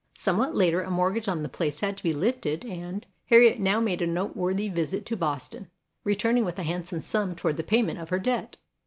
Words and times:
Somewhat 0.15 0.55
later 0.55 0.81
a 0.81 0.89
mort 0.89 1.13
gage 1.13 1.27
on 1.27 1.43
the 1.43 1.47
place 1.47 1.81
had 1.81 1.95
to 1.97 2.01
be 2.01 2.11
lifted 2.11 2.63
and 2.65 3.05
HARRIET 3.27 3.57
TUBMAN 3.57 3.59
37 3.59 3.59
Harriet 3.59 3.59
now 3.59 3.79
made 3.79 4.01
a 4.01 4.07
noteworthy 4.07 4.67
visit 4.67 5.05
to 5.05 5.15
Boston, 5.15 5.69
returning 6.03 6.43
with 6.43 6.57
a 6.57 6.63
handsome 6.63 7.01
sum 7.01 7.35
toward 7.35 7.55
the 7.57 7.63
payment 7.63 7.99
of 7.99 8.09
her 8.09 8.17
debt. 8.17 8.57